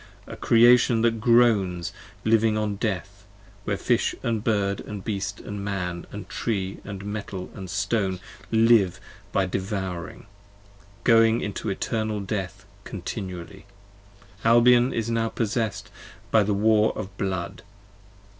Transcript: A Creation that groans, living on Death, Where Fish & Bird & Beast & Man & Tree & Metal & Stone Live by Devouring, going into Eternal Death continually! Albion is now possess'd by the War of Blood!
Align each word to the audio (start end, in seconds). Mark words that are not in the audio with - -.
A 0.25 0.35
Creation 0.35 1.03
that 1.03 1.21
groans, 1.21 1.93
living 2.25 2.57
on 2.57 2.77
Death, 2.77 3.23
Where 3.65 3.77
Fish 3.77 4.15
& 4.19 4.23
Bird 4.23 5.03
& 5.03 5.03
Beast 5.03 5.43
& 5.45 5.45
Man 5.45 6.07
& 6.27 6.27
Tree 6.27 6.79
& 6.83 6.83
Metal 6.83 7.51
& 7.67 7.67
Stone 7.67 8.19
Live 8.49 8.99
by 9.31 9.45
Devouring, 9.45 10.25
going 11.03 11.41
into 11.41 11.69
Eternal 11.69 12.19
Death 12.19 12.65
continually! 12.83 13.67
Albion 14.43 14.91
is 14.91 15.11
now 15.11 15.29
possess'd 15.29 15.91
by 16.31 16.41
the 16.41 16.55
War 16.55 16.97
of 16.97 17.15
Blood! 17.19 17.61